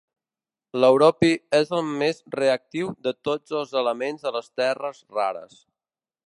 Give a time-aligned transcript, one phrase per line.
[0.83, 5.63] L'europi és el més reactiu de tots els elements de les terres rares.